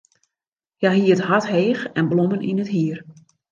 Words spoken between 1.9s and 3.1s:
en blommen yn it hier.